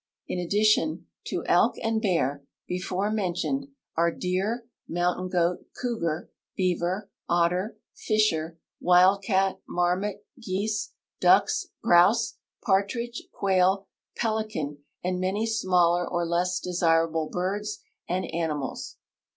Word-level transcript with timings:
In 0.27 0.39
addition 0.39 1.05
to 1.27 1.45
elk 1.45 1.75
and 1.83 2.01
bear, 2.01 2.43
before 2.67 3.11
mentioned, 3.11 3.67
are 3.95 4.09
deer, 4.11 4.65
mountain 4.89 5.29
goat, 5.29 5.67
cougar, 5.79 6.31
beaver, 6.57 7.11
otter, 7.29 7.77
fisher, 7.93 8.57
wildcat, 8.79 9.59
marmot, 9.67 10.25
geese, 10.39 10.93
ducks, 11.19 11.67
grouse, 11.83 12.37
partridge, 12.65 13.27
quail, 13.31 13.85
pelican, 14.17 14.79
and 15.03 15.19
many 15.21 15.45
smaller 15.45 16.07
or 16.09 16.25
less 16.25 16.59
desirable 16.59 17.29
birds 17.29 17.83
and 18.09 18.25
animals. 18.33 18.97